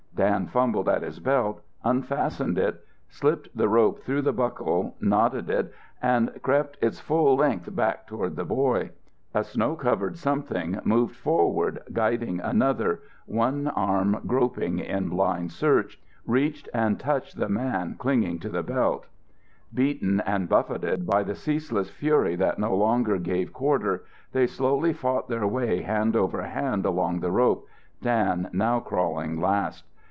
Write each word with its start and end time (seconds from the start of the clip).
Dan 0.13 0.45
fumbled 0.45 0.87
at 0.87 1.01
his 1.01 1.19
belt, 1.19 1.61
unfastened 1.83 2.59
it, 2.59 2.85
slipped 3.09 3.57
the 3.57 3.67
rope 3.67 4.03
through 4.03 4.21
the 4.21 4.33
buckle, 4.33 4.95
knotted 4.99 5.49
it 5.49 5.73
and 5.99 6.31
crept 6.43 6.77
its 6.79 6.99
full 6.99 7.37
length 7.37 7.75
back 7.75 8.05
toward 8.05 8.35
the 8.35 8.45
boy. 8.45 8.91
A 9.33 9.43
snow 9.43 9.75
covered 9.75 10.17
something 10.17 10.79
moved 10.83 11.15
forward 11.15 11.79
guiding 11.91 12.39
another, 12.39 12.99
one 13.25 13.67
arm 13.69 14.19
groping 14.27 14.77
in 14.77 15.09
blind 15.09 15.53
search, 15.53 15.99
reached 16.27 16.69
and 16.71 16.99
touched 16.99 17.37
the 17.39 17.49
man 17.49 17.95
clinging 17.97 18.37
to 18.39 18.49
the 18.49 18.61
belt. 18.63 19.07
Beaten 19.73 20.19
and 20.21 20.47
buffeted 20.49 21.07
by 21.07 21.23
the 21.23 21.35
ceaseless 21.35 21.89
fury 21.89 22.35
that 22.35 22.59
no 22.59 22.75
longer 22.75 23.17
gave 23.17 23.53
quarter, 23.53 24.03
they 24.33 24.45
slowly 24.45 24.93
fought 24.93 25.29
their 25.29 25.47
way 25.47 25.81
hand 25.81 26.15
over 26.15 26.43
hand 26.43 26.85
along 26.85 27.21
the 27.21 27.31
rope, 27.31 27.65
Dan 28.03 28.49
now 28.53 28.79
crawling 28.79 29.39
last. 29.41 29.85